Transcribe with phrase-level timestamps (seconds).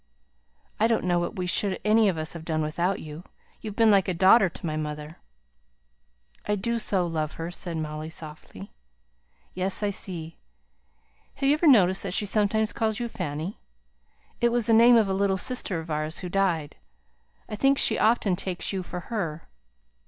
[0.79, 3.23] "I don't know what we should any of us have done without you.
[3.61, 5.19] You've been like a daughter to my mother."
[6.47, 8.71] "I do so love her," said Molly, softly.
[9.53, 10.39] "Yes; I see.
[11.35, 13.59] Have you ever noticed that she sometimes calls you 'Fanny?'
[14.39, 16.77] It was the name of a little sister of ours who died.
[17.47, 19.47] I think she often takes you for her.